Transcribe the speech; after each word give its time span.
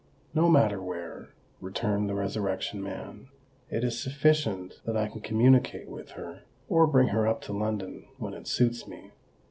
"No 0.33 0.49
matter 0.49 0.81
where," 0.81 1.29
returned 1.59 2.09
the 2.09 2.15
Resurrection 2.15 2.81
Man; 2.81 3.27
"it 3.69 3.83
is 3.83 4.01
sufficient 4.01 4.81
that 4.83 4.97
I 4.97 5.07
can 5.07 5.21
communicate 5.21 5.87
with 5.87 6.13
her, 6.13 6.41
or 6.67 6.87
bring 6.87 7.09
her 7.09 7.27
up 7.27 7.39
to 7.43 7.53
London, 7.53 8.05
when 8.17 8.33
it 8.33 8.47
suits 8.47 8.87
me. 8.87 9.11